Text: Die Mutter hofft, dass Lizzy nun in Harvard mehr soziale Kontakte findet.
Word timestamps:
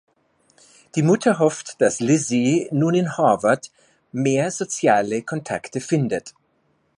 Die 0.95 1.03
Mutter 1.03 1.37
hofft, 1.37 1.79
dass 1.79 1.99
Lizzy 1.99 2.67
nun 2.71 2.95
in 2.95 3.17
Harvard 3.19 3.69
mehr 4.11 4.49
soziale 4.49 5.21
Kontakte 5.21 5.79
findet. 5.79 6.33